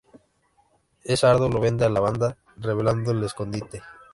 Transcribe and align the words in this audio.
El 1.03 1.15
Sardo 1.15 1.47
lo 1.47 1.59
vende 1.59 1.85
a 1.85 1.89
la 1.89 1.99
banda, 1.99 2.35
revelando 2.57 3.11
el 3.11 3.23
escondite. 3.23 3.83